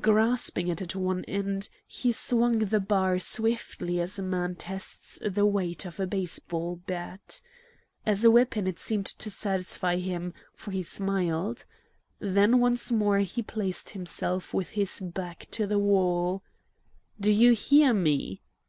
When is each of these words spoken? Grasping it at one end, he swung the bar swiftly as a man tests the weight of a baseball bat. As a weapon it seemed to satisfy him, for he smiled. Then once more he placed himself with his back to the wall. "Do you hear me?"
Grasping 0.00 0.66
it 0.66 0.82
at 0.82 0.96
one 0.96 1.24
end, 1.26 1.68
he 1.86 2.10
swung 2.10 2.58
the 2.58 2.80
bar 2.80 3.20
swiftly 3.20 4.00
as 4.00 4.18
a 4.18 4.24
man 4.24 4.56
tests 4.56 5.20
the 5.24 5.46
weight 5.46 5.86
of 5.86 6.00
a 6.00 6.06
baseball 6.08 6.80
bat. 6.84 7.40
As 8.04 8.24
a 8.24 8.30
weapon 8.32 8.66
it 8.66 8.80
seemed 8.80 9.06
to 9.06 9.30
satisfy 9.30 9.94
him, 9.98 10.34
for 10.52 10.72
he 10.72 10.82
smiled. 10.82 11.64
Then 12.18 12.58
once 12.58 12.90
more 12.90 13.18
he 13.20 13.40
placed 13.40 13.90
himself 13.90 14.52
with 14.52 14.70
his 14.70 14.98
back 14.98 15.46
to 15.52 15.64
the 15.64 15.78
wall. 15.78 16.42
"Do 17.20 17.30
you 17.30 17.52
hear 17.52 17.94
me?" 17.94 18.42